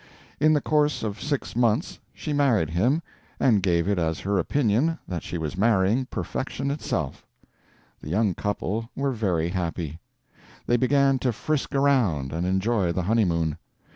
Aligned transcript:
In 0.39 0.53
the 0.53 0.61
course 0.61 1.03
of 1.03 1.21
six 1.21 1.55
months 1.55 1.99
she 2.11 2.33
married 2.33 2.71
him, 2.71 3.03
and 3.39 3.61
gave 3.61 3.87
it 3.87 3.99
as 3.99 4.21
her 4.21 4.39
opinion 4.39 4.97
that 5.07 5.21
she 5.21 5.37
was 5.37 5.55
marrying 5.55 6.07
perfection 6.07 6.71
itself. 6.71 7.23
The 8.01 8.09
young 8.09 8.33
couple 8.33 8.89
were 8.95 9.11
very 9.11 9.49
happy. 9.49 9.99
They 10.65 10.77
began 10.77 11.19
to 11.19 11.31
frisk 11.31 11.75
around 11.75 12.33
and 12.33 12.47
enjoy 12.47 12.91
the 12.93 13.03
honeymoon. 13.03 13.59